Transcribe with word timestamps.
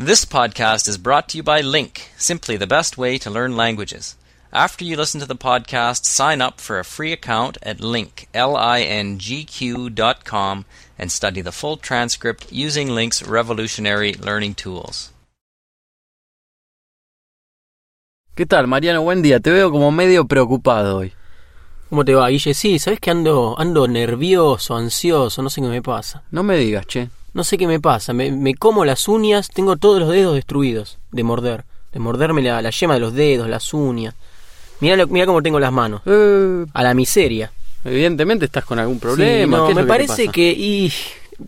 This 0.00 0.24
podcast 0.24 0.86
is 0.86 0.96
brought 0.96 1.28
to 1.30 1.38
you 1.38 1.42
by 1.42 1.60
Link, 1.60 2.12
simply 2.16 2.56
the 2.56 2.68
best 2.68 2.96
way 2.96 3.18
to 3.18 3.28
learn 3.28 3.56
languages. 3.56 4.14
After 4.52 4.84
you 4.84 4.96
listen 4.96 5.18
to 5.18 5.26
the 5.26 5.34
podcast, 5.34 6.04
sign 6.04 6.40
up 6.40 6.60
for 6.60 6.78
a 6.78 6.84
free 6.84 7.12
account 7.12 7.58
at 7.64 7.80
link, 7.80 8.28
L-I-N-G-Q 8.32 9.90
dot 9.90 10.24
com 10.24 10.66
and 10.96 11.10
study 11.10 11.40
the 11.40 11.50
full 11.50 11.76
transcript 11.78 12.52
using 12.52 12.94
Link's 12.94 13.24
revolutionary 13.26 14.14
learning 14.14 14.54
tools. 14.54 15.10
¿Qué 18.36 18.46
tal, 18.46 18.68
Mariano? 18.68 19.02
Buen 19.02 19.20
día. 19.20 19.40
Te 19.40 19.50
veo 19.50 19.72
como 19.72 19.90
medio 19.90 20.26
preocupado 20.28 20.98
hoy. 20.98 21.12
¿Cómo 21.90 22.04
te 22.04 22.14
va, 22.14 22.28
Guille? 22.28 22.54
Sí, 22.54 22.78
¿sabes 22.78 23.00
que 23.00 23.10
ando, 23.10 23.58
ando 23.58 23.88
nervioso, 23.88 24.76
ansioso? 24.76 25.42
No 25.42 25.50
sé 25.50 25.60
qué 25.60 25.66
me 25.66 25.82
pasa. 25.82 26.22
No 26.30 26.44
me 26.44 26.56
digas, 26.56 26.86
che. 26.86 27.10
No 27.34 27.44
sé 27.44 27.58
qué 27.58 27.66
me 27.66 27.80
pasa. 27.80 28.12
Me, 28.12 28.30
me 28.32 28.54
como 28.54 28.84
las 28.84 29.06
uñas, 29.08 29.48
tengo 29.50 29.76
todos 29.76 30.00
los 30.00 30.10
dedos 30.10 30.34
destruidos 30.34 30.98
de 31.12 31.22
morder. 31.22 31.64
De 31.92 31.98
morderme 32.00 32.42
la, 32.42 32.60
la 32.62 32.70
yema 32.70 32.94
de 32.94 33.00
los 33.00 33.14
dedos, 33.14 33.48
las 33.48 33.72
uñas. 33.74 34.14
Mira, 34.80 34.96
lo, 34.96 35.06
mira 35.08 35.26
cómo 35.26 35.42
tengo 35.42 35.58
las 35.60 35.72
manos. 35.72 36.02
Eh, 36.06 36.64
A 36.72 36.82
la 36.82 36.94
miseria. 36.94 37.52
evidentemente 37.84 38.44
estás 38.44 38.64
con 38.64 38.78
algún 38.78 38.96
Sí, 38.96 39.00
problema. 39.00 39.58
no, 39.58 39.64
¿Qué 39.66 39.70
es 39.72 39.76
me 39.76 39.82
que 39.82 39.88
parece 39.88 40.22
pasa? 40.26 40.32
que... 40.32 40.50
Y 40.52 40.92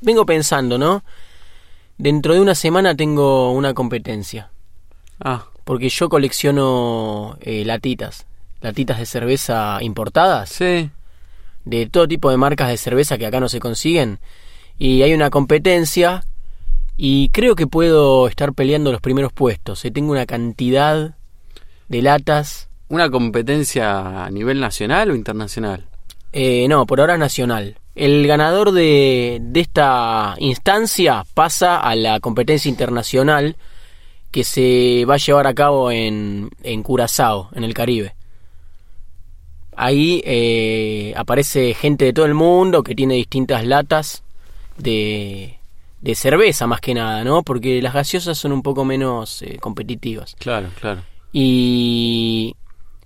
vengo 0.01 0.24
pensando, 0.27 0.78
¿no? 0.78 1.02
Dentro 1.98 2.34
de 2.34 2.40
una 2.40 2.54
semana 2.54 2.95
tengo 2.95 3.52
una 3.52 3.74
competencia. 3.74 4.51
Ah, 5.20 5.46
Porque 5.65 5.88
yo 5.90 6.09
colecciono 6.09 7.37
eh, 7.40 7.65
latitas. 7.65 8.26
Latitas 8.62 8.98
de 8.98 9.06
cerveza 9.06 9.78
importadas. 9.82 10.48
sí. 10.51 10.90
de 11.65 11.87
todo 11.87 12.09
tipo 12.09 12.30
de 12.30 12.37
marcas 12.38 12.68
de 12.68 12.76
cerveza 12.78 13.18
que 13.18 13.26
acá 13.26 13.38
no 13.40 13.48
se 13.48 13.60
consiguen. 13.60 14.18
Y 14.80 15.02
hay 15.02 15.12
una 15.12 15.28
competencia 15.28 16.24
y 16.96 17.28
creo 17.28 17.54
que 17.54 17.66
puedo 17.66 18.26
estar 18.28 18.54
peleando 18.54 18.90
los 18.90 19.02
primeros 19.02 19.30
puestos. 19.30 19.84
Eh, 19.84 19.90
Tengo 19.90 20.10
una 20.10 20.24
cantidad 20.24 21.16
de 21.88 22.02
latas. 22.02 22.70
¿Una 22.88 23.10
competencia 23.10 24.24
a 24.24 24.30
nivel 24.30 24.59
nacional 24.59 25.10
o 25.10 25.14
internacional? 25.14 25.84
Eh, 26.32 26.66
no, 26.66 26.87
por 26.87 26.98
ahora 27.00 27.18
nacional. 27.18 27.76
El 27.95 28.26
ganador 28.26 28.72
de, 28.72 29.38
de 29.42 29.60
esta 29.60 30.34
instancia 30.38 31.26
pasa 31.34 31.78
a 31.78 31.94
la 31.94 32.18
competencia 32.18 32.70
internacional 32.70 33.56
que 34.30 34.44
se 34.44 35.04
va 35.04 35.16
a 35.16 35.18
llevar 35.18 35.46
a 35.46 35.52
cabo 35.52 35.90
en, 35.90 36.48
en 36.62 36.82
Curazao, 36.82 37.50
en 37.52 37.65
el 37.65 37.74
Caribe. 37.74 38.15
Ahí 39.76 40.22
eh, 40.24 41.12
aparece 41.16 41.74
gente 41.74 42.06
de 42.06 42.12
todo 42.15 42.24
el 42.24 42.34
mundo 42.34 42.82
que 42.82 42.94
tiene 42.94 43.16
distintas 43.16 43.66
latas 43.66 44.22
de, 44.82 45.59
de 46.00 46.14
cerveza 46.14 46.66
más 46.66 46.80
que 46.80 46.95
nada, 46.95 47.24
¿no? 47.24 47.42
Porque 47.42 47.80
las 47.82 47.95
gaseosas 47.95 48.36
son 48.38 48.52
un 48.52 48.62
poco 48.62 48.84
menos 48.84 49.42
eh, 49.42 49.59
competitivas. 49.60 50.34
Claro, 50.38 50.68
claro. 50.80 51.02
Y, 51.32 52.54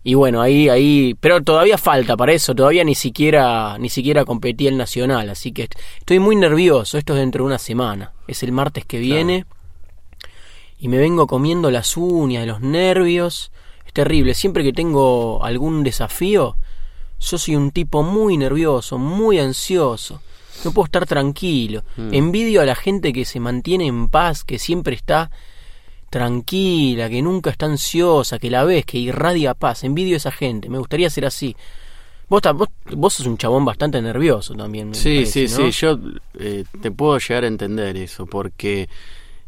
y 0.03 0.15
bueno, 0.15 0.41
ahí, 0.41 0.69
ahí, 0.69 1.15
pero 1.21 1.43
todavía 1.43 1.79
falta 1.79 2.17
para 2.17 2.33
eso, 2.33 2.55
todavía 2.55 2.85
ni 2.85 2.95
siquiera, 2.95 3.77
ni 3.79 3.89
siquiera 3.89 4.25
competí 4.25 4.67
el 4.67 4.77
nacional, 4.77 5.29
así 5.31 5.53
que 5.53 5.65
est- 5.65 5.75
estoy 5.99 6.19
muy 6.19 6.37
nervioso, 6.37 6.99
esto 6.99 7.13
es 7.15 7.21
dentro 7.21 7.45
de 7.45 7.49
una 7.49 7.59
semana, 7.59 8.13
es 8.27 8.43
el 8.43 8.53
martes 8.53 8.85
que 8.87 8.99
viene, 8.99 9.45
y 10.79 10.89
me 10.89 10.99
vengo 10.99 11.27
comiendo 11.27 11.71
las 11.71 11.97
uñas 11.97 12.43
de 12.43 12.47
los 12.47 12.61
nervios, 12.61 13.51
es 13.87 13.93
terrible, 13.93 14.35
siempre 14.35 14.63
que 14.65 14.73
tengo 14.73 15.43
algún 15.45 15.83
desafío, 15.85 16.57
yo 17.21 17.39
soy 17.39 17.57
un 17.57 17.71
tipo 17.71 18.03
muy 18.03 18.37
nervioso, 18.37 18.99
muy 18.99 19.39
ansioso, 19.39 20.21
no 20.65 20.73
puedo 20.73 20.87
estar 20.87 21.07
tranquilo, 21.07 21.83
envidio 21.97 22.61
a 22.61 22.65
la 22.65 22.75
gente 22.75 23.13
que 23.13 23.25
se 23.25 23.41
mantiene 23.41 23.87
en 23.87 24.09
paz, 24.09 24.45
que 24.45 24.59
siempre 24.59 24.95
está 24.95 25.31
tranquila, 26.11 27.11
que 27.11 27.23
nunca 27.23 27.51
está 27.51 27.67
ansiosa, 27.67 28.39
que 28.39 28.49
la 28.49 28.63
ves, 28.63 28.85
que 28.85 28.99
irradia 28.99 29.55
paz. 29.55 29.83
Envidio 29.83 30.15
a 30.15 30.19
esa 30.19 30.31
gente, 30.31 30.69
me 30.69 30.79
gustaría 30.79 31.11
ser 31.11 31.27
así. 31.27 31.57
Vos, 32.29 32.41
vos, 32.55 32.69
vos 32.97 33.15
sos 33.15 33.27
un 33.27 33.37
chabón 33.37 33.65
bastante 33.65 34.01
nervioso 34.01 34.55
también. 34.55 34.95
Sí, 34.95 35.17
parece, 35.17 35.49
sí, 35.49 35.61
¿no? 35.61 35.73
sí. 35.73 35.81
Yo 35.81 35.99
eh, 36.39 36.65
te 36.81 36.91
puedo 36.93 37.19
llegar 37.19 37.43
a 37.43 37.49
entender 37.49 37.97
eso, 37.97 38.27
porque 38.27 38.89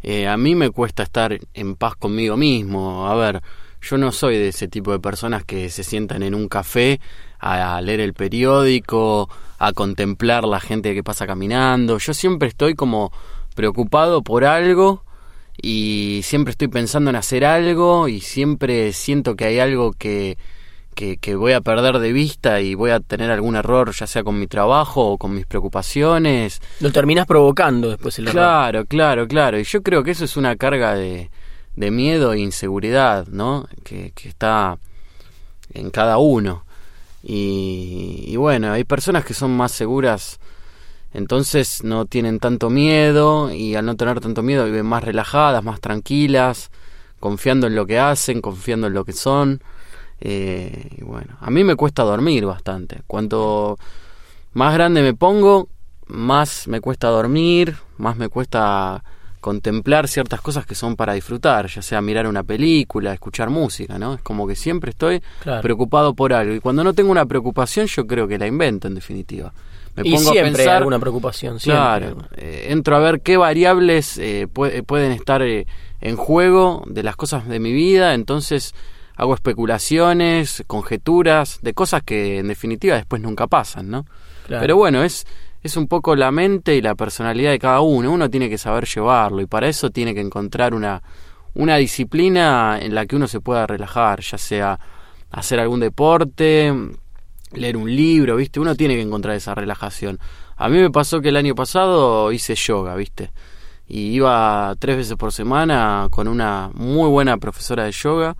eh, 0.03 0.27
a 0.27 0.37
mí 0.37 0.55
me 0.55 0.71
cuesta 0.71 1.05
estar 1.05 1.39
en 1.55 1.77
paz 1.77 1.95
conmigo 1.97 2.37
mismo. 2.37 3.07
A 3.07 3.15
ver, 3.15 3.43
yo 3.89 3.99
no 3.99 4.13
soy 4.13 4.37
de 4.37 4.49
ese 4.49 4.69
tipo 4.69 4.93
de 4.93 4.99
personas 4.99 5.45
que 5.45 5.71
se 5.71 5.85
sientan 5.85 6.23
en 6.23 6.35
un 6.35 6.49
café 6.49 7.01
a, 7.39 7.77
a 7.77 7.81
leer 7.81 8.01
el 8.01 8.15
periódico, 8.15 9.29
a 9.59 9.73
contemplar 9.73 10.45
la 10.45 10.61
gente 10.61 10.95
que 10.95 11.05
pasa 11.05 11.27
caminando. 11.27 11.99
Yo 11.99 12.13
siempre 12.13 12.49
estoy 12.49 12.75
como 12.75 13.13
preocupado 13.55 14.23
por 14.23 14.45
algo 14.45 15.05
y 15.61 16.21
siempre 16.25 16.51
estoy 16.51 16.69
pensando 16.69 17.11
en 17.11 17.17
hacer 17.17 17.45
algo 17.45 18.09
y 18.09 18.21
siempre 18.21 18.93
siento 18.93 19.37
que 19.37 19.45
hay 19.47 19.59
algo 19.59 19.93
que, 19.93 20.37
que, 20.95 21.17
que 21.17 21.35
voy 21.35 21.53
a 21.53 21.61
perder 21.61 21.99
de 21.99 22.13
vista 22.13 22.61
y 22.61 22.75
voy 22.75 22.91
a 22.91 23.01
tener 23.01 23.31
algún 23.31 23.57
error, 23.57 23.93
ya 23.93 24.07
sea 24.07 24.25
con 24.25 24.39
mi 24.39 24.47
trabajo 24.47 25.13
o 25.13 25.19
con 25.19 25.35
mis 25.35 25.47
preocupaciones. 25.47 26.61
Lo 26.81 26.91
terminás 26.93 27.27
provocando 27.27 27.89
después 27.89 28.19
el 28.19 28.29
error. 28.29 28.35
Claro, 28.35 28.85
claro, 28.85 29.29
claro. 29.29 29.59
Y 29.59 29.65
yo 29.65 29.83
creo 29.83 30.03
que 30.03 30.11
eso 30.11 30.25
es 30.25 30.37
una 30.37 30.57
carga 30.57 30.95
de, 30.95 31.31
de 31.77 31.91
miedo 31.91 32.33
e 32.33 32.41
inseguridad, 32.41 33.27
¿no? 33.29 33.69
Que, 33.85 34.13
que 34.15 34.29
está 34.29 34.79
en 35.73 35.91
cada 35.91 36.19
uno. 36.19 36.65
Y, 37.23 38.25
y 38.27 38.37
bueno, 38.37 38.73
hay 38.73 38.85
personas 38.85 39.25
que 39.25 39.35
son 39.35 39.57
más 39.57 39.73
seguras, 39.73 40.39
entonces 41.13 41.83
no 41.83 42.07
tienen 42.07 42.41
tanto 42.41 42.71
miedo 42.71 43.53
y 43.53 43.75
al 43.75 43.87
no 43.87 43.97
tener 43.97 44.21
tanto 44.21 44.43
miedo 44.43 44.65
viven 44.65 44.87
más 44.87 45.03
relajadas, 45.03 45.65
más 45.65 45.81
tranquilas, 45.81 46.71
confiando 47.21 47.67
en 47.67 47.75
lo 47.75 47.87
que 47.87 47.99
hacen, 47.99 48.41
confiando 48.41 48.87
en 48.87 48.95
lo 48.95 49.05
que 49.05 49.13
son. 49.13 49.63
Eh, 50.21 50.89
y 50.99 51.03
bueno, 51.05 51.37
a 51.41 51.51
mí 51.51 51.65
me 51.65 51.75
cuesta 51.77 52.03
dormir 52.03 52.47
bastante. 52.47 53.03
Cuanto 53.07 53.79
más 54.53 54.75
grande 54.75 55.03
me 55.03 55.15
pongo, 55.15 55.69
más 56.07 56.69
me 56.69 56.81
cuesta 56.81 57.09
dormir, 57.09 57.77
más 57.99 58.17
me 58.17 58.29
cuesta 58.29 59.03
contemplar 59.41 60.09
ciertas 60.09 60.41
cosas 60.41 60.67
que 60.67 60.75
son 60.75 60.97
para 60.97 61.13
disfrutar, 61.13 61.67
ya 61.69 61.83
sea 61.83 62.01
mirar 62.01 62.27
una 62.27 62.43
película, 62.43 63.13
escuchar 63.13 63.51
música, 63.51 63.99
¿no? 63.99 64.15
Es 64.15 64.21
como 64.23 64.47
que 64.47 64.57
siempre 64.57 64.91
estoy 64.91 65.23
Claro. 65.41 65.63
preocupado 65.63 66.15
por 66.15 66.33
algo 66.33 66.55
y 66.55 66.61
cuando 66.61 66.83
no 66.83 66.93
tengo 66.95 67.11
una 67.11 67.27
preocupación 67.27 67.87
yo 67.87 68.07
creo 68.07 68.27
que 68.27 68.39
la 68.39 68.47
invento 68.47 68.89
en 68.89 68.95
definitiva. 68.95 69.53
Me 69.95 70.03
y 70.07 70.11
pongo 70.13 70.31
siempre 70.33 70.41
a 70.41 70.45
hay 70.47 70.53
pensar, 70.57 70.77
alguna 70.79 70.99
preocupación. 70.99 71.59
Siempre. 71.61 71.79
claro, 71.81 72.29
eh, 72.37 72.67
entro 72.71 72.97
a 72.97 72.99
ver 72.99 73.21
qué 73.23 73.37
variables 73.39 74.19
eh, 74.19 74.47
pue- 74.53 74.85
pueden 74.85 75.13
estar 75.13 75.41
eh, 75.43 75.67
en 76.03 76.17
juego 76.17 76.83
de 76.87 77.03
las 77.03 77.17
cosas 77.17 77.49
de 77.49 77.59
mi 77.61 77.73
vida, 77.73 78.13
entonces 78.15 78.75
hago 79.17 79.33
especulaciones, 79.35 80.63
conjeturas 80.67 81.59
de 81.63 81.73
cosas 81.75 82.03
que 82.03 82.39
en 82.39 82.49
definitiva 82.49 82.97
después 82.97 83.23
nunca 83.23 83.47
pasan, 83.47 83.91
¿no? 83.91 84.05
Claro. 84.47 84.61
Pero 84.61 84.77
bueno, 84.77 85.03
es, 85.03 85.27
es 85.66 85.77
un 85.77 85.87
poco 85.88 86.16
la 86.16 86.31
mente 86.31 86.75
y 86.75 86.81
la 86.82 86.94
personalidad 86.94 87.50
de 87.50 87.59
cada 87.59 87.81
uno. 87.81 88.10
Uno 88.12 88.31
tiene 88.31 88.49
que 88.49 88.59
saber 88.59 88.87
llevarlo 88.87 89.41
y 89.43 89.47
para 89.47 89.69
eso 89.69 89.91
tiene 89.91 90.15
que 90.15 90.21
encontrar 90.21 90.75
una, 90.75 91.03
una 91.54 91.77
disciplina 91.77 92.78
en 92.81 92.94
la 92.94 93.06
que 93.06 93.16
uno 93.16 93.28
se 93.28 93.41
pueda 93.41 93.66
relajar, 93.66 94.21
ya 94.21 94.38
sea 94.38 94.78
hacer 95.31 95.60
algún 95.60 95.81
deporte, 95.81 96.72
leer 97.53 97.77
un 97.77 97.94
libro, 97.94 98.37
¿viste? 98.37 98.60
Uno 98.60 98.75
tiene 98.75 98.94
que 98.97 99.03
encontrar 99.03 99.37
esa 99.37 99.54
relajación. 99.54 100.19
A 100.56 100.69
mí 100.69 100.78
me 100.78 100.91
pasó 100.91 101.21
que 101.21 101.28
el 101.28 101.37
año 101.37 101.54
pasado 101.54 102.33
hice 102.33 102.54
yoga, 102.54 102.94
¿viste? 102.97 103.31
Y 103.88 104.12
iba 104.15 104.75
tres 104.78 104.97
veces 104.97 105.16
por 105.16 105.33
semana 105.33 106.09
con 106.10 106.27
una 106.28 106.71
muy 106.75 107.09
buena 107.09 107.37
profesora 107.37 107.84
de 107.84 107.93
yoga 107.93 108.37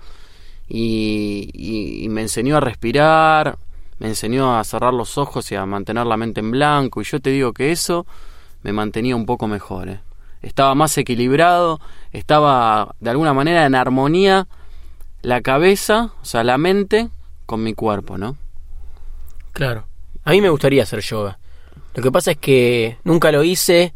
y, 0.69 1.51
y- 1.53 2.05
y 2.05 2.09
me 2.09 2.23
enseñó 2.23 2.57
a 2.57 2.61
respirar, 2.61 3.57
me 3.99 4.09
enseñó 4.09 4.59
a 4.59 4.65
cerrar 4.65 4.95
los 4.95 5.19
ojos 5.19 5.51
y 5.53 5.55
a 5.55 5.67
mantener 5.67 6.07
la 6.07 6.17
mente 6.17 6.41
en 6.41 6.51
blanco 6.51 7.01
y 7.01 7.05
yo 7.05 7.21
te 7.21 7.31
digo 7.31 7.53
que 7.53 7.73
eso 7.73 8.07
me 8.63 8.73
mantenía 8.73 9.17
un 9.17 9.27
poco 9.27 9.47
mejor. 9.47 9.89
¿eh? 9.89 10.01
Estaba 10.43 10.75
más 10.75 10.97
equilibrado, 10.99 11.81
estaba 12.13 12.95
de 13.01 13.11
alguna 13.11 13.33
manera 13.33 13.65
en 13.67 13.75
armonía 13.75 14.47
la 15.23 15.41
cabeza, 15.41 16.13
o 16.21 16.25
sea, 16.25 16.45
la 16.45 16.59
mente 16.59 17.09
con 17.47 17.63
mi 17.63 17.75
cuerpo, 17.75 18.19
¿no? 18.19 18.37
Claro. 19.53 19.87
A 20.25 20.33
mí 20.33 20.41
me 20.41 20.51
gustaría 20.51 20.83
hacer 20.83 21.01
yoga. 21.01 21.39
Lo 21.95 22.03
que 22.03 22.13
pasa 22.13 22.33
es 22.33 22.37
que 22.37 22.99
nunca 23.05 23.33
lo 23.33 23.43
hice 23.43 23.95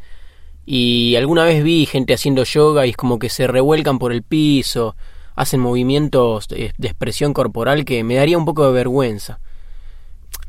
y 0.64 1.16
alguna 1.16 1.44
vez 1.44 1.62
vi 1.62 1.84
gente 1.84 2.14
haciendo 2.14 2.44
yoga 2.44 2.86
y 2.86 2.90
es 2.90 2.96
como 2.96 3.18
que 3.18 3.28
se 3.28 3.46
revuelcan 3.46 3.98
por 3.98 4.12
el 4.12 4.22
piso, 4.22 4.96
hacen 5.34 5.60
movimientos 5.60 6.48
de, 6.48 6.72
expresión 6.80 7.34
corporal 7.34 7.84
que 7.84 8.04
me 8.04 8.14
daría 8.14 8.38
un 8.38 8.44
poco 8.44 8.66
de 8.66 8.72
vergüenza. 8.72 9.40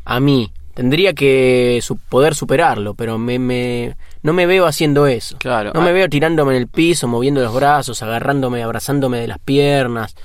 A 0.06 0.19
mí. 0.19 0.51
Tendría 0.74 1.13
que 1.13 1.80
su- 1.81 1.98
poder 1.98 2.33
superarlo, 2.33 2.94
pero 2.94 3.18
me, 3.18 3.38
me- 3.39 3.95
no 4.24 4.31
me 4.33 4.45
veo 4.45 4.65
haciendo 4.65 5.06
eso. 5.06 5.38
Claro. 5.38 5.71
No 5.74 5.81
me 5.81 5.89
Ah. 5.89 5.94
veo 5.94 6.07
tirándome 6.09 6.56
en 6.56 6.62
el 6.62 6.68
piso, 6.68 7.07
moviendo 7.09 7.42
los 7.42 7.53
brazos, 7.53 8.01
agarrándome, 8.01 8.63
abrazándome 8.63 9.19
de 9.19 9.27
las 9.27 9.39
piernas. 9.39 10.15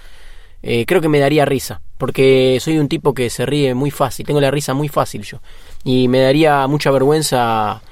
Eh, 0.62 0.84
creo 0.86 1.00
que 1.00 1.08
me 1.08 1.18
daría 1.18 1.44
risa, 1.44 1.80
porque 1.98 2.58
soy 2.60 2.78
un 2.78 2.88
tipo 2.88 3.12
que 3.12 3.28
se 3.28 3.44
ríe 3.44 3.74
muy 3.74 3.90
fácil, 3.90 4.24
tengo 4.26 4.40
la 4.40 4.50
risa 4.50 4.72
muy 4.72 4.88
fácil 4.88 5.22
yo. 5.22 5.40
Y 5.84 6.08
me 6.08 6.20
daría 6.20 6.66
mucha 6.68 6.90
vergüenza 6.92 7.82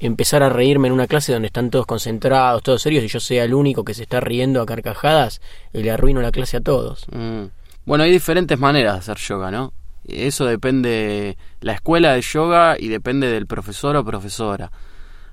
empezar 0.00 0.42
a 0.42 0.48
reírme 0.48 0.88
en 0.88 0.94
una 0.94 1.06
clase 1.06 1.32
donde 1.32 1.46
están 1.46 1.70
todos 1.70 1.86
concentrados, 1.86 2.62
todos 2.62 2.82
serios, 2.82 3.04
y 3.04 3.08
yo 3.08 3.20
sea 3.20 3.44
el 3.44 3.54
único 3.54 3.84
que 3.84 3.94
se 3.94 4.02
está 4.02 4.20
riendo 4.20 4.60
a 4.60 4.66
carcajadas 4.66 5.40
y 5.72 5.82
le 5.82 5.90
arruino 5.90 6.20
la 6.20 6.30
clase 6.32 6.58
a 6.58 6.60
todos. 6.60 7.06
Mm. 7.12 7.44
Bueno, 7.86 8.04
hay 8.04 8.10
diferentes 8.12 8.58
maneras 8.58 8.94
de 8.94 8.98
hacer 9.00 9.16
yoga, 9.18 9.50
¿no? 9.50 9.72
Eso 10.04 10.44
depende 10.46 11.36
la 11.60 11.74
escuela 11.74 12.12
de 12.12 12.22
yoga 12.22 12.76
y 12.78 12.88
depende 12.88 13.30
del 13.30 13.46
profesor 13.46 13.96
o 13.96 14.04
profesora. 14.04 14.70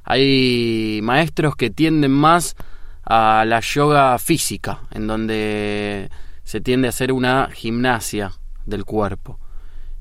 Hay 0.03 0.99
maestros 1.03 1.55
que 1.55 1.69
tienden 1.69 2.11
más 2.11 2.55
a 3.03 3.43
la 3.45 3.59
yoga 3.59 4.17
física, 4.19 4.81
en 4.91 5.07
donde 5.07 6.09
se 6.43 6.61
tiende 6.61 6.87
a 6.87 6.89
hacer 6.89 7.11
una 7.11 7.49
gimnasia 7.51 8.33
del 8.65 8.85
cuerpo. 8.85 9.39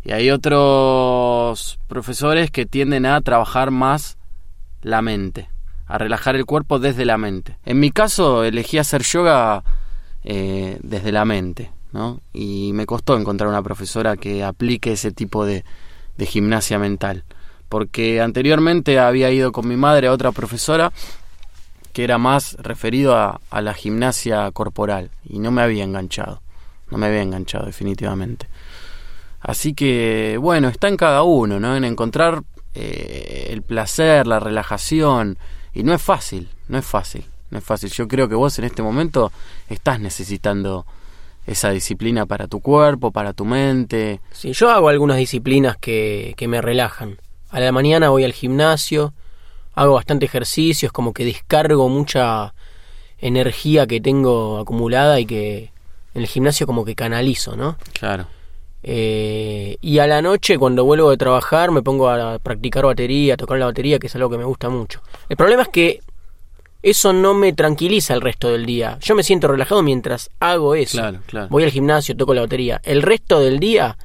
Y 0.02 0.12
hay 0.12 0.30
otros 0.30 1.78
profesores 1.88 2.50
que 2.50 2.66
tienden 2.66 3.06
a 3.06 3.20
trabajar 3.20 3.70
más 3.70 4.18
la 4.82 5.02
mente, 5.02 5.50
a 5.86 5.98
relajar 5.98 6.36
el 6.36 6.46
cuerpo 6.46 6.78
desde 6.78 7.04
la 7.04 7.18
mente. 7.18 7.58
En 7.64 7.80
mi 7.80 7.90
caso 7.90 8.44
elegí 8.44 8.78
hacer 8.78 9.02
yoga 9.02 9.64
eh, 10.24 10.78
desde 10.82 11.12
la 11.12 11.24
mente, 11.24 11.70
¿no? 11.92 12.20
Y 12.32 12.72
me 12.74 12.86
costó 12.86 13.16
encontrar 13.16 13.48
una 13.48 13.62
profesora 13.62 14.16
que 14.16 14.44
aplique 14.44 14.92
ese 14.92 15.12
tipo 15.12 15.44
de, 15.44 15.64
de 16.16 16.26
gimnasia 16.26 16.78
mental. 16.78 17.24
Porque 17.68 18.20
anteriormente 18.20 18.98
había 18.98 19.30
ido 19.30 19.52
con 19.52 19.68
mi 19.68 19.76
madre 19.76 20.08
a 20.08 20.12
otra 20.12 20.32
profesora 20.32 20.92
que 21.92 22.04
era 22.04 22.16
más 22.16 22.54
referido 22.60 23.16
a, 23.16 23.40
la 23.60 23.74
gimnasia 23.74 24.50
corporal 24.52 25.10
y 25.24 25.38
no 25.38 25.50
me 25.50 25.62
había 25.62 25.84
enganchado. 25.84 26.42
No 26.90 26.98
me 26.98 27.06
había 27.06 27.22
enganchado 27.22 27.66
definitivamente. 27.66 28.46
Así 29.40 29.74
que, 29.74 30.38
bueno, 30.40 30.68
está 30.68 30.88
en 30.88 30.96
cada 30.96 31.22
uno, 31.22 31.60
¿no? 31.60 31.76
En 31.76 31.84
encontrar 31.84 32.42
eh, 32.74 33.48
el 33.50 33.62
placer, 33.62 34.26
la 34.26 34.40
relajación. 34.40 35.38
Y 35.74 35.82
no 35.82 35.92
es 35.92 36.00
fácil, 36.00 36.48
no 36.68 36.78
es 36.78 36.86
fácil, 36.86 37.26
no 37.50 37.58
es 37.58 37.64
fácil. 37.64 37.90
Yo 37.90 38.08
creo 38.08 38.28
que 38.28 38.34
vos 38.34 38.58
en 38.58 38.64
este 38.64 38.82
momento 38.82 39.32
estás 39.68 40.00
necesitando 40.00 40.86
esa 41.48 41.70
disciplina 41.70 42.26
para 42.26 42.46
tu 42.46 42.60
cuerpo, 42.60 43.10
para 43.10 43.32
tu 43.32 43.44
mente. 43.44 44.20
Sí, 44.32 44.52
yo 44.52 44.70
hago 44.70 44.90
algunas 44.90 45.16
disciplinas 45.16 45.76
que, 45.78 46.34
que 46.36 46.46
me 46.46 46.60
relajan. 46.60 47.18
A 47.50 47.58
la 47.58 47.72
mañana 47.72 48.10
voy 48.10 48.24
al 48.24 48.34
gimnasio, 48.34 49.14
hago 49.74 49.94
bastante 49.94 50.26
ejercicios, 50.26 50.92
como 50.92 51.14
que 51.14 51.24
descargo 51.24 51.88
mucha 51.88 52.52
energía 53.18 53.86
que 53.86 54.00
tengo 54.00 54.58
acumulada 54.58 55.18
y 55.20 55.26
que 55.26 55.72
en 56.14 56.22
el 56.22 56.26
gimnasio 56.26 56.66
como 56.66 56.84
que 56.84 56.94
canalizo, 56.94 57.56
¿no? 57.56 57.78
Claro. 57.98 58.26
Eh, 58.82 59.76
y 59.80 59.98
a 59.98 60.06
la 60.06 60.20
noche, 60.20 60.58
cuando 60.58 60.84
vuelvo 60.84 61.10
de 61.10 61.16
trabajar, 61.16 61.70
me 61.70 61.82
pongo 61.82 62.10
a 62.10 62.38
practicar 62.38 62.84
batería, 62.84 63.34
a 63.34 63.36
tocar 63.38 63.58
la 63.58 63.66
batería, 63.66 63.98
que 63.98 64.06
es 64.06 64.14
algo 64.14 64.28
que 64.28 64.38
me 64.38 64.44
gusta 64.44 64.68
mucho. 64.68 65.00
El 65.28 65.36
problema 65.36 65.62
es 65.62 65.68
que 65.68 66.00
eso 66.90 67.12
no 67.12 67.34
me 67.34 67.52
tranquiliza 67.52 68.14
el 68.14 68.20
resto 68.20 68.48
del 68.50 68.66
día. 68.66 68.98
Yo 69.00 69.14
me 69.14 69.22
siento 69.22 69.48
relajado 69.48 69.82
mientras 69.82 70.30
hago 70.40 70.74
eso. 70.74 70.98
Claro, 70.98 71.20
claro. 71.26 71.48
Voy 71.50 71.64
al 71.64 71.70
gimnasio, 71.70 72.16
toco 72.16 72.34
la 72.34 72.42
batería. 72.42 72.80
El 72.84 73.02
resto 73.02 73.40
del 73.40 73.58
día 73.60 73.96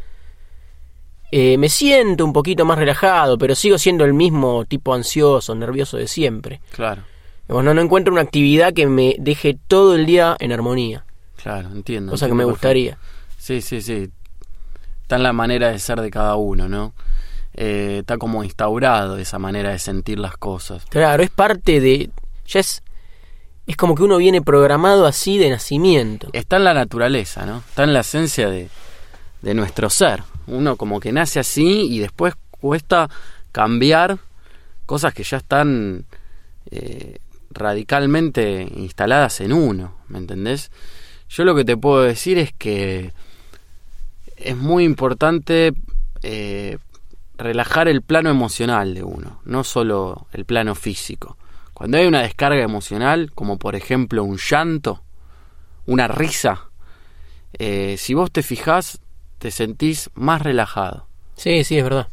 eh, 1.31 1.57
me 1.57 1.69
siento 1.69 2.23
un 2.25 2.33
poquito 2.33 2.65
más 2.65 2.77
relajado, 2.77 3.37
pero 3.37 3.55
sigo 3.55 3.77
siendo 3.77 4.05
el 4.05 4.13
mismo 4.13 4.65
tipo 4.65 4.93
ansioso, 4.93 5.55
nervioso 5.55 5.97
de 5.97 6.07
siempre. 6.07 6.61
Claro, 6.71 7.03
Bueno, 7.47 7.73
no 7.73 7.81
encuentro 7.81 8.13
una 8.13 8.21
actividad 8.21 8.73
que 8.73 8.85
me 8.87 9.15
deje 9.19 9.57
todo 9.67 9.95
el 9.95 10.05
día 10.05 10.35
en 10.39 10.51
armonía. 10.51 11.05
claro, 11.41 11.69
entiendo. 11.71 12.11
Cosa 12.11 12.27
que 12.27 12.31
entiendo 12.31 12.35
me 12.35 12.53
perfecto. 12.53 12.67
gustaría. 12.67 12.97
Sí, 13.37 13.61
sí, 13.61 13.81
sí. 13.81 14.09
Está 15.01 15.15
en 15.17 15.23
la 15.23 15.33
manera 15.33 15.69
de 15.71 15.79
ser 15.79 15.99
de 16.01 16.09
cada 16.11 16.35
uno, 16.35 16.69
¿no? 16.69 16.93
Eh, 17.55 17.97
está 17.99 18.17
como 18.17 18.43
instaurado 18.43 19.17
esa 19.17 19.37
manera 19.37 19.71
de 19.71 19.79
sentir 19.79 20.17
las 20.19 20.37
cosas. 20.37 20.85
Claro, 20.89 21.21
es 21.23 21.29
parte 21.29 21.81
de. 21.81 22.09
Es. 22.55 22.83
Es 23.65 23.77
como 23.77 23.95
que 23.95 24.03
uno 24.03 24.17
viene 24.17 24.41
programado 24.41 25.05
así 25.05 25.37
de 25.37 25.49
nacimiento. 25.49 26.27
Está 26.33 26.57
en 26.57 26.65
la 26.65 26.73
naturaleza, 26.73 27.45
¿no? 27.45 27.59
Está 27.59 27.83
en 27.83 27.93
la 27.93 28.01
esencia 28.01 28.49
de, 28.49 28.69
de 29.41 29.53
nuestro 29.53 29.89
ser. 29.89 30.23
Uno 30.47 30.75
como 30.75 30.99
que 30.99 31.13
nace 31.13 31.39
así 31.39 31.87
y 31.89 31.99
después 31.99 32.33
cuesta 32.49 33.09
cambiar 33.53 34.17
cosas 34.85 35.13
que 35.13 35.23
ya 35.23 35.37
están 35.37 36.05
eh, 36.71 37.19
radicalmente 37.51 38.67
instaladas 38.75 39.41
en 39.41 39.53
uno, 39.53 39.95
¿me 40.07 40.17
entendés? 40.17 40.71
Yo 41.29 41.45
lo 41.45 41.55
que 41.55 41.65
te 41.65 41.77
puedo 41.77 42.01
decir 42.01 42.37
es 42.37 42.51
que 42.53 43.13
es 44.37 44.57
muy 44.57 44.83
importante 44.83 45.73
eh, 46.21 46.77
relajar 47.37 47.87
el 47.87 48.01
plano 48.01 48.29
emocional 48.29 48.93
de 48.93 49.03
uno, 49.03 49.41
no 49.45 49.63
solo 49.63 50.27
el 50.33 50.45
plano 50.45 50.75
físico. 50.75 51.37
Cuando 51.73 51.97
hay 51.97 52.05
una 52.05 52.21
descarga 52.21 52.61
emocional, 52.61 53.31
como 53.33 53.57
por 53.57 53.75
ejemplo 53.75 54.23
un 54.23 54.37
llanto, 54.37 55.03
una 55.85 56.07
risa, 56.07 56.69
eh, 57.57 57.95
si 57.97 58.13
vos 58.13 58.31
te 58.31 58.43
fijás, 58.43 58.99
te 59.39 59.51
sentís 59.51 60.09
más 60.13 60.41
relajado. 60.41 61.07
Sí, 61.35 61.63
sí, 61.63 61.77
es 61.77 61.83
verdad. 61.83 62.07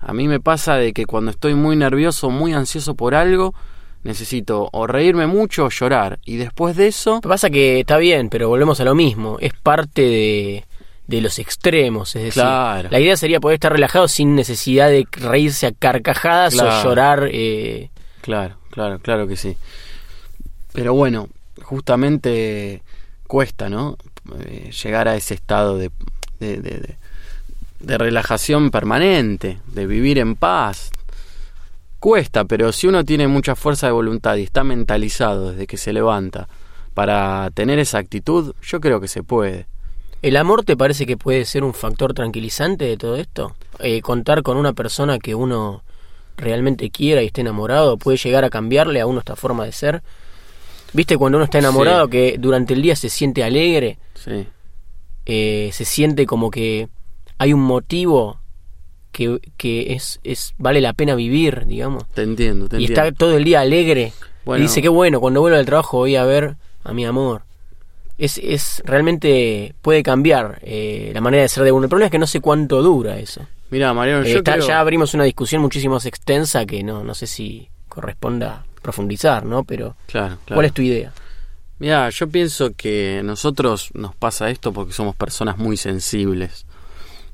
A 0.00 0.12
mí 0.12 0.28
me 0.28 0.40
pasa 0.40 0.76
de 0.76 0.92
que 0.92 1.06
cuando 1.06 1.30
estoy 1.30 1.54
muy 1.54 1.76
nervioso, 1.76 2.30
muy 2.30 2.52
ansioso 2.52 2.94
por 2.94 3.14
algo, 3.14 3.54
necesito 4.04 4.68
o 4.72 4.86
reírme 4.86 5.26
mucho 5.26 5.66
o 5.66 5.70
llorar. 5.70 6.18
Y 6.24 6.36
después 6.36 6.76
de 6.76 6.86
eso, 6.86 7.20
pasa 7.20 7.50
que 7.50 7.80
está 7.80 7.98
bien, 7.98 8.28
pero 8.28 8.48
volvemos 8.48 8.80
a 8.80 8.84
lo 8.84 8.94
mismo. 8.94 9.38
Es 9.40 9.52
parte 9.54 10.02
de, 10.02 10.64
de 11.08 11.20
los 11.20 11.38
extremos. 11.40 12.14
Es 12.14 12.22
decir, 12.22 12.42
Claro. 12.42 12.88
la 12.90 13.00
idea 13.00 13.16
sería 13.16 13.40
poder 13.40 13.54
estar 13.56 13.72
relajado 13.72 14.06
sin 14.08 14.34
necesidad 14.36 14.88
de 14.88 15.04
reírse 15.10 15.66
a 15.66 15.72
carcajadas 15.72 16.58
o 16.58 16.82
llorar. 16.84 17.28
eh, 17.32 17.90
Claro, 18.28 18.56
claro, 18.70 18.98
claro 18.98 19.26
que 19.26 19.36
sí. 19.36 19.56
Pero 20.74 20.92
bueno, 20.92 21.30
justamente 21.62 22.82
cuesta, 23.26 23.70
¿no? 23.70 23.96
Eh, 24.40 24.70
llegar 24.84 25.08
a 25.08 25.16
ese 25.16 25.32
estado 25.32 25.78
de, 25.78 25.90
de, 26.38 26.58
de- 26.58 26.96
de- 27.80 27.96
relajación 27.96 28.70
permanente, 28.70 29.60
de 29.68 29.86
vivir 29.86 30.18
en 30.18 30.36
paz. 30.36 30.90
Cuesta, 32.00 32.44
pero 32.44 32.70
si 32.72 32.86
uno 32.86 33.02
tiene 33.02 33.28
mucha 33.28 33.56
fuerza 33.56 33.86
de 33.86 33.92
voluntad 33.94 34.36
y 34.36 34.42
está 34.42 34.62
mentalizado 34.62 35.52
desde 35.52 35.66
que 35.66 35.78
se 35.78 35.94
levanta 35.94 36.48
para 36.92 37.50
tener 37.54 37.78
esa 37.78 37.96
actitud, 37.96 38.54
yo 38.60 38.78
creo 38.80 39.00
que 39.00 39.08
se 39.08 39.22
puede. 39.22 39.66
¿El 40.20 40.36
amor 40.36 40.64
te 40.66 40.76
parece 40.76 41.06
que 41.06 41.16
puede 41.16 41.46
ser 41.46 41.64
un 41.64 41.72
factor 41.72 42.12
tranquilizante 42.12 42.84
de 42.84 42.98
todo 42.98 43.16
esto? 43.16 43.56
Eh, 43.78 44.02
contar 44.02 44.42
con 44.42 44.58
una 44.58 44.74
persona 44.74 45.18
que 45.18 45.34
uno 45.34 45.82
realmente 46.38 46.88
quiera 46.90 47.22
y 47.22 47.26
esté 47.26 47.42
enamorado 47.42 47.98
puede 47.98 48.16
llegar 48.16 48.44
a 48.44 48.50
cambiarle 48.50 49.00
a 49.00 49.06
uno 49.06 49.18
esta 49.18 49.36
forma 49.36 49.64
de 49.64 49.72
ser. 49.72 50.02
¿Viste 50.92 51.18
cuando 51.18 51.36
uno 51.36 51.44
está 51.44 51.58
enamorado 51.58 52.06
Sí. 52.06 52.10
que 52.12 52.36
durante 52.38 52.72
el 52.74 52.80
día 52.82 52.96
se 52.96 53.10
siente 53.10 53.44
alegre? 53.44 53.98
Sí, 54.14 54.46
eh, 55.26 55.70
se 55.72 55.84
siente 55.84 56.24
como 56.24 56.50
que 56.50 56.88
hay 57.36 57.52
un 57.52 57.60
motivo 57.60 58.40
que, 59.12 59.38
que 59.56 59.92
es, 59.92 60.20
es 60.24 60.54
vale 60.58 60.80
la 60.80 60.92
pena 60.94 61.14
vivir, 61.14 61.66
digamos. 61.66 62.06
te 62.14 62.22
entiendo, 62.22 62.68
te 62.68 62.76
Y 62.80 62.84
entiendo. 62.84 63.02
está 63.08 63.18
todo 63.18 63.36
el 63.36 63.44
día 63.44 63.60
alegre. 63.60 64.12
Bueno. 64.44 64.60
Y 64.64 64.66
dice, 64.68 64.80
qué 64.80 64.88
bueno, 64.88 65.20
cuando 65.20 65.40
vuelvo 65.40 65.58
al 65.58 65.66
trabajo 65.66 65.98
voy 65.98 66.16
a 66.16 66.24
ver 66.24 66.56
a 66.84 66.92
mi 66.94 67.04
amor. 67.04 67.42
Es, 68.16 68.38
es 68.38 68.82
realmente 68.84 69.74
puede 69.82 70.02
cambiar 70.02 70.58
eh, 70.62 71.10
la 71.14 71.20
manera 71.20 71.42
de 71.42 71.48
ser 71.48 71.64
de 71.64 71.72
uno. 71.72 71.84
El 71.84 71.88
problema 71.90 72.06
es 72.06 72.12
que 72.12 72.18
no 72.18 72.26
sé 72.26 72.40
cuánto 72.40 72.82
dura 72.82 73.18
eso. 73.18 73.42
Mira, 73.70 73.92
Mariano, 73.94 74.24
Eh, 74.24 74.32
yo 74.32 74.38
está- 74.38 74.54
creo... 74.54 74.66
Ya 74.66 74.80
abrimos 74.80 75.14
una 75.14 75.24
discusión 75.24 75.60
muchísimo 75.62 75.94
más 75.94 76.06
extensa 76.06 76.64
que 76.66 76.82
no, 76.82 77.04
no 77.04 77.14
sé 77.14 77.26
si 77.26 77.68
corresponda 77.88 78.64
profundizar, 78.82 79.44
¿no? 79.44 79.64
Pero, 79.64 79.96
Claro, 80.06 80.38
claro. 80.44 80.56
¿cuál 80.56 80.66
es 80.66 80.72
tu 80.72 80.82
idea? 80.82 81.12
Mira, 81.78 82.08
yo 82.10 82.28
pienso 82.28 82.72
que 82.76 83.20
nosotros 83.24 83.90
nos 83.94 84.14
pasa 84.14 84.50
esto 84.50 84.72
porque 84.72 84.92
somos 84.92 85.14
personas 85.14 85.58
muy 85.58 85.76
sensibles, 85.76 86.66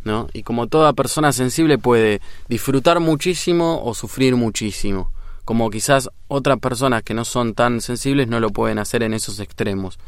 ¿no? 0.05 0.29
Y 0.33 0.43
como 0.43 0.67
toda 0.67 0.93
persona 0.93 1.33
sensible 1.33 1.79
puede 1.79 2.21
disfrutar 2.49 3.01
muchísimo 3.01 3.81
o 3.85 3.95
sufrir 3.95 4.37
muchísimo, 4.37 5.11
como 5.45 5.71
quizás 5.71 6.11
otras 6.29 6.59
personas 6.59 7.03
que 7.03 7.15
no 7.15 7.25
son 7.25 7.55
tan 7.55 7.81
sensibles 7.81 8.29
no 8.29 8.41
lo 8.41 8.51
pueden 8.51 8.79
hacer 8.79 9.03
en 9.03 9.15
esos 9.15 9.41
extremos 9.41 9.99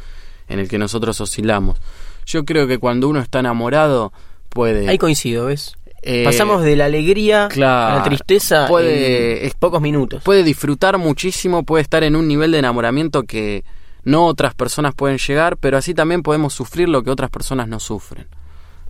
en 0.48 0.58
el 0.58 0.68
que 0.68 0.78
nosotros 0.78 1.20
oscilamos. 1.20 1.78
Yo 2.26 2.44
creo 2.44 2.66
que 2.66 2.78
cuando 2.78 3.08
uno 3.08 3.20
está 3.20 3.38
enamorado 3.40 4.12
puede 4.48 4.88
Ahí 4.88 4.98
coincido, 4.98 5.46
¿ves? 5.46 5.76
Eh, 6.06 6.24
Pasamos 6.24 6.62
de 6.62 6.76
la 6.76 6.84
alegría 6.86 7.46
a 7.46 7.96
la 7.96 8.02
tristeza 8.04 8.66
puede- 8.68 9.44
en 9.46 9.52
pocos 9.58 9.80
minutos. 9.80 10.22
puede 10.22 10.42
disfrutar 10.44 10.96
muchísimo, 10.98 11.64
puede 11.64 11.82
estar 11.82 12.04
en 12.04 12.14
un 12.16 12.28
nivel 12.28 12.52
de 12.52 12.58
enamoramiento 12.58 13.24
que 13.24 13.64
no 14.04 14.24
otras 14.26 14.54
personas 14.54 14.94
pueden 14.94 15.18
llegar, 15.18 15.56
pero 15.56 15.76
así 15.76 15.92
también 15.94 16.22
podemos 16.22 16.54
sufrir 16.54 16.88
lo 16.88 17.02
que 17.02 17.10
otras 17.10 17.28
personas 17.30 17.66
no 17.68 17.80
sufren, 17.80 18.26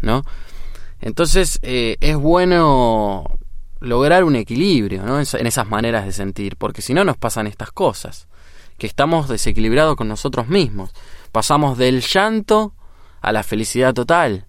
¿no? 0.02 0.23
Entonces 1.00 1.58
eh, 1.62 1.96
es 2.00 2.16
bueno 2.16 3.25
lograr 3.80 4.25
un 4.25 4.37
equilibrio, 4.37 5.02
¿no? 5.02 5.18
En 5.20 5.46
esas 5.46 5.66
maneras 5.68 6.04
de 6.06 6.12
sentir, 6.12 6.56
porque 6.56 6.82
si 6.82 6.94
no 6.94 7.04
nos 7.04 7.16
pasan 7.16 7.46
estas 7.46 7.70
cosas, 7.70 8.28
que 8.78 8.87
estamos 8.87 9.28
desequilibrados 9.28 9.96
con 9.96 10.08
nosotros 10.08 10.49
mismos, 10.49 10.90
pasamos 11.32 11.78
del 11.78 12.00
llanto 12.02 12.75
a 13.23 13.32
la 13.32 13.42
felicidad 13.42 13.94
total. 13.94 14.46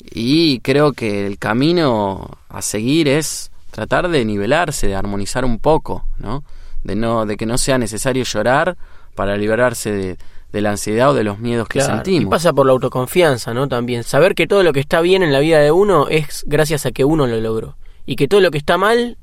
Y 0.00 0.60
creo 0.60 0.92
que 0.92 1.26
el 1.26 1.38
camino 1.38 2.38
a 2.48 2.62
seguir 2.62 3.08
es 3.08 3.50
tratar 3.70 4.08
de 4.08 4.24
nivelarse, 4.24 4.86
de 4.86 4.94
armonizar 4.94 5.44
un 5.44 5.58
poco, 5.58 6.04
¿no? 6.18 6.44
De 6.82 6.94
no, 6.94 7.26
de 7.26 7.36
que 7.36 7.46
no 7.46 7.58
sea 7.58 7.78
necesario 7.78 8.24
llorar 8.24 8.76
para 9.14 9.36
liberarse 9.36 9.90
de, 9.92 10.18
de 10.52 10.60
la 10.60 10.70
ansiedad 10.70 11.10
o 11.10 11.14
de 11.14 11.24
los 11.24 11.38
miedos 11.38 11.68
que 11.68 11.80
Claro, 11.80 11.96
sentimos. 11.96 12.22
Y 12.22 12.26
pasa 12.30 12.52
por 12.52 12.66
la 12.66 12.72
autoconfianza, 12.72 13.52
¿no? 13.52 13.68
También. 13.68 14.04
Saber 14.04 14.34
que 14.34 14.46
todo 14.46 14.62
lo 14.62 14.72
que 14.72 14.80
está 14.80 15.00
bien 15.00 15.22
en 15.22 15.32
la 15.32 15.40
vida 15.40 15.58
de 15.58 15.70
uno 15.70 16.08
es 16.08 16.44
gracias 16.46 16.86
a 16.86 16.92
que 16.92 17.04
uno 17.04 17.26
lo 17.26 17.40
logró. 17.40 17.76
Y 18.06 18.16
que 18.16 18.28
todo 18.28 18.40
lo 18.40 18.50
que 18.50 18.58
está 18.58 18.78
mal 18.78 19.18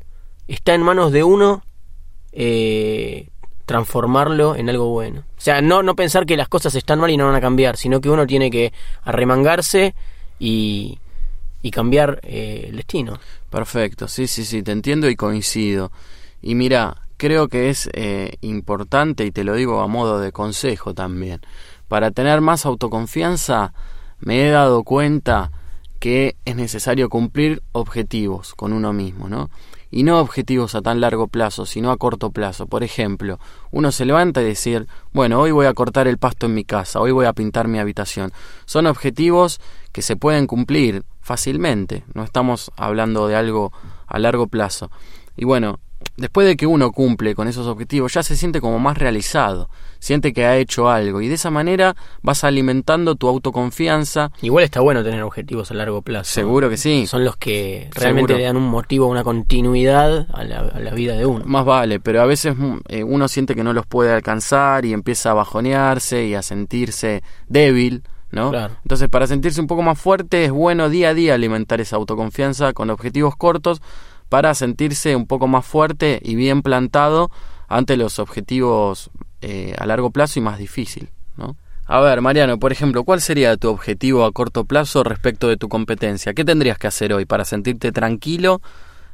está 0.47 0.73
en 0.73 0.83
manos 0.83 1.11
de 1.11 1.23
uno 1.23 1.63
eh, 2.31 3.29
transformarlo 3.65 4.55
en 4.55 4.69
algo 4.69 4.89
bueno. 4.89 5.23
O 5.37 5.41
sea, 5.41 5.61
no, 5.61 5.81
no 5.81 5.95
pensar 5.95 6.25
que 6.25 6.37
las 6.37 6.49
cosas 6.49 6.75
están 6.75 6.99
mal 6.99 7.09
y 7.09 7.17
no 7.17 7.25
van 7.25 7.35
a 7.35 7.41
cambiar, 7.41 7.77
sino 7.77 7.99
que 7.99 8.09
uno 8.09 8.27
tiene 8.27 8.51
que 8.51 8.73
arremangarse 9.03 9.95
y, 10.39 10.99
y 11.61 11.71
cambiar 11.71 12.19
eh, 12.23 12.67
el 12.69 12.77
destino. 12.77 13.19
Perfecto, 13.49 14.07
sí, 14.07 14.27
sí, 14.27 14.45
sí, 14.45 14.63
te 14.63 14.71
entiendo 14.71 15.09
y 15.09 15.15
coincido. 15.15 15.91
Y 16.41 16.55
mira, 16.55 16.97
creo 17.17 17.47
que 17.47 17.69
es 17.69 17.89
eh, 17.93 18.37
importante, 18.41 19.25
y 19.25 19.31
te 19.31 19.43
lo 19.43 19.55
digo 19.55 19.81
a 19.81 19.87
modo 19.87 20.19
de 20.19 20.31
consejo 20.31 20.93
también, 20.93 21.41
para 21.87 22.11
tener 22.11 22.41
más 22.41 22.65
autoconfianza, 22.65 23.73
me 24.19 24.47
he 24.47 24.49
dado 24.49 24.83
cuenta 24.83 25.51
que 25.99 26.35
es 26.45 26.55
necesario 26.55 27.09
cumplir 27.09 27.63
objetivos 27.71 28.53
con 28.53 28.73
uno 28.73 28.93
mismo, 28.93 29.29
¿no? 29.29 29.49
Y 29.91 30.03
no 30.03 30.19
objetivos 30.19 30.75
a 30.75 30.81
tan 30.81 30.99
largo 30.99 31.27
plazo, 31.27 31.65
sino 31.65 31.91
a 31.91 31.97
corto 31.97 32.31
plazo. 32.31 32.67
Por 32.67 32.83
ejemplo, 32.83 33.39
uno 33.71 33.91
se 33.91 34.05
levanta 34.05 34.41
y 34.41 34.45
decir, 34.45 34.87
bueno, 35.13 35.39
hoy 35.39 35.51
voy 35.51 35.67
a 35.67 35.73
cortar 35.73 36.07
el 36.07 36.17
pasto 36.17 36.47
en 36.47 36.53
mi 36.53 36.65
casa, 36.65 36.99
hoy 36.99 37.11
voy 37.11 37.25
a 37.25 37.33
pintar 37.33 37.67
mi 37.67 37.79
habitación. 37.79 38.31
Son 38.65 38.87
objetivos 38.87 39.59
que 39.91 40.01
se 40.01 40.15
pueden 40.15 40.47
cumplir 40.47 41.03
fácilmente, 41.21 42.03
no 42.13 42.23
estamos 42.23 42.71
hablando 42.75 43.27
de 43.27 43.35
algo 43.35 43.71
a 44.07 44.19
largo 44.19 44.47
plazo. 44.47 44.91
Y 45.37 45.45
bueno, 45.45 45.79
después 46.17 46.47
de 46.47 46.55
que 46.55 46.67
uno 46.67 46.91
cumple 46.91 47.35
con 47.35 47.47
esos 47.47 47.67
objetivos, 47.67 48.13
ya 48.13 48.23
se 48.23 48.35
siente 48.35 48.61
como 48.61 48.79
más 48.79 48.97
realizado, 48.97 49.69
siente 49.99 50.33
que 50.33 50.45
ha 50.45 50.57
hecho 50.57 50.89
algo 50.89 51.21
y 51.21 51.27
de 51.27 51.35
esa 51.35 51.49
manera 51.49 51.95
vas 52.21 52.43
alimentando 52.43 53.15
tu 53.15 53.27
autoconfianza. 53.27 54.31
Igual 54.41 54.63
está 54.63 54.81
bueno 54.81 55.03
tener 55.03 55.23
objetivos 55.23 55.71
a 55.71 55.73
largo 55.73 56.01
plazo. 56.01 56.31
Seguro 56.31 56.69
que 56.69 56.77
sí. 56.77 57.07
Son 57.07 57.23
los 57.23 57.37
que 57.37 57.89
realmente 57.93 58.33
Seguro. 58.33 58.37
le 58.37 58.43
dan 58.43 58.57
un 58.57 58.69
motivo, 58.69 59.07
una 59.07 59.23
continuidad 59.23 60.27
a 60.33 60.43
la, 60.43 60.59
a 60.59 60.79
la 60.79 60.91
vida 60.91 61.15
de 61.15 61.25
uno. 61.25 61.45
Más 61.45 61.65
vale, 61.65 61.99
pero 61.99 62.21
a 62.21 62.25
veces 62.25 62.55
mm, 62.57 62.77
eh, 62.87 63.03
uno 63.03 63.27
siente 63.27 63.55
que 63.55 63.63
no 63.63 63.73
los 63.73 63.85
puede 63.85 64.13
alcanzar 64.13 64.85
y 64.85 64.93
empieza 64.93 65.31
a 65.31 65.33
bajonearse 65.33 66.25
y 66.25 66.35
a 66.35 66.41
sentirse 66.41 67.23
débil, 67.47 68.03
¿no? 68.31 68.51
Claro. 68.51 68.75
Entonces, 68.83 69.09
para 69.09 69.27
sentirse 69.27 69.61
un 69.61 69.67
poco 69.67 69.81
más 69.81 69.99
fuerte 69.99 70.45
es 70.45 70.51
bueno 70.51 70.89
día 70.89 71.09
a 71.09 71.13
día 71.13 71.33
alimentar 71.33 71.81
esa 71.81 71.95
autoconfianza 71.95 72.73
con 72.73 72.89
objetivos 72.89 73.35
cortos 73.35 73.81
para 74.29 74.53
sentirse 74.53 75.15
un 75.15 75.27
poco 75.27 75.47
más 75.47 75.65
fuerte 75.65 76.19
y 76.23 76.35
bien 76.35 76.61
plantado 76.61 77.29
ante 77.67 77.97
los 77.97 78.19
objetivos 78.19 79.09
eh, 79.41 79.75
a 79.77 79.85
largo 79.85 80.11
plazo 80.11 80.39
y 80.39 80.41
más 80.41 80.57
difícil, 80.57 81.09
¿no? 81.37 81.55
A 81.87 81.99
ver, 81.99 82.19
Mariano, 82.21 82.57
por 82.57 82.71
ejemplo, 82.71 83.03
¿cuál 83.03 83.21
sería 83.21 83.57
tu 83.57 83.69
objetivo 83.69 84.25
a 84.25 84.31
corto 84.31 84.65
plazo 84.65 85.03
respecto 85.03 85.47
de 85.47 85.57
tu 85.57 85.69
competencia? 85.69 86.33
¿Qué 86.33 86.43
tendrías 86.43 86.79
que 86.79 86.87
hacer 86.87 87.13
hoy 87.13 87.25
para 87.25 87.45
sentirte 87.45 87.91
tranquilo 87.91 88.59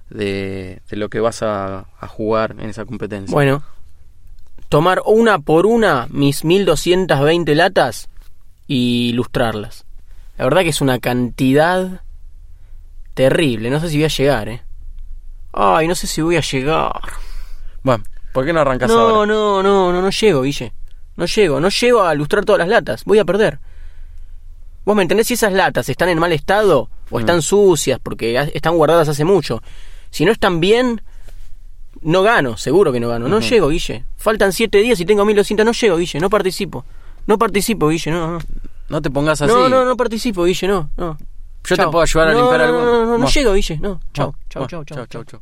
de, 0.10 0.82
lo 0.91 1.10
que 1.10 1.20
vas 1.20 1.44
a, 1.44 1.88
a 2.00 2.08
jugar 2.08 2.56
en 2.60 2.70
esa 2.70 2.86
competencia? 2.86 3.34
Bueno, 3.34 3.62
tomar 4.70 5.01
una 5.06 5.39
por 5.39 5.65
una 5.65 6.08
mis 6.12 6.46
1220 6.46 7.56
latas 7.56 8.08
y 8.68 9.10
ilustrarlas. 9.10 9.86
La 10.38 10.46
verdad 10.46 10.62
que 10.62 10.70
es 10.70 10.80
una 10.80 11.00
cantidad 11.00 12.01
terrible. 13.13 13.70
No 13.70 13.82
sé 13.82 13.89
si 13.89 13.98
voy 13.98 14.06
a 14.06 14.08
llegar, 14.08 14.48
¿eh? 14.48 14.62
Ay, 15.53 15.88
no 15.88 15.96
sé 15.96 16.08
si 16.08 16.22
voy 16.22 16.38
a 16.38 16.41
llegar. 16.41 17.01
Bueno, 17.84 18.03
¿por 18.34 18.46
qué 18.46 18.53
no 18.53 18.62
arrancas 18.62 18.89
No, 18.89 19.00
ahora? 19.00 19.25
no, 19.25 19.62
no, 19.63 19.91
no, 19.91 20.01
no 20.01 20.10
llego, 20.10 20.41
Guille. 20.43 20.74
No 21.17 21.25
llego, 21.25 21.60
no 21.60 21.70
llego 21.70 22.03
a 22.03 22.13
ilustrar 22.15 22.46
todas 22.46 22.60
las 22.60 22.70
latas. 22.70 23.03
Voy 23.05 23.20
a 23.20 23.25
perder. 23.25 23.60
¿Vos 24.86 24.96
me 24.96 25.03
entendés 25.03 25.27
si 25.27 25.36
esas 25.36 25.53
latas 25.53 25.88
están 25.89 26.10
en 26.10 26.17
mal 26.20 26.31
estado 26.31 26.89
o 27.10 27.20
están 27.20 27.41
sucias 27.41 28.00
porque 28.01 28.50
están 28.53 28.75
guardadas 28.75 29.10
hace 29.10 29.24
mucho? 29.25 29.62
Si 30.10 30.25
no 30.25 30.31
están 30.31 30.60
bien, 30.60 31.01
no 32.01 32.24
gano, 32.24 32.58
seguro 32.58 32.91
que 32.91 33.00
no 33.00 33.10
gano. 33.10 33.27
No 33.27 33.39
llego, 33.41 33.70
Guille. 33.70 34.05
Faltan 34.17 34.51
siete 34.53 34.79
días 34.79 35.00
y 35.00 35.05
tengo 35.05 35.24
1200, 35.25 35.65
no 35.65 35.72
llego, 35.74 35.98
Guille. 35.98 36.20
No 36.20 36.29
participo. 36.29 36.86
No 37.27 37.38
participo, 37.38 37.89
Guille, 37.89 38.12
no, 38.12 38.31
no. 38.31 38.39
No 38.89 39.01
te 39.01 39.10
pongas 39.12 39.41
así. 39.41 39.53
No, 39.53 39.70
no, 39.70 39.86
no 39.86 39.96
participo, 39.96 40.43
Guille, 40.46 40.67
no, 40.67 40.89
no. 40.98 41.17
Yo 41.63 41.75
te 41.75 41.88
puedo 41.88 42.01
ayudar 42.01 42.27
a 42.30 42.34
No, 42.34 42.39
limpiar 42.39 42.62
no, 42.62 42.72
No, 42.72 42.86
no, 42.86 43.06
no, 43.06 43.18
no 43.18 43.27
llego, 43.27 43.53
Guille, 43.53 43.77
no. 43.80 44.00
Chao, 44.13 44.36
chao, 44.50 44.68
chao. 44.68 45.06
chao. 45.24 45.41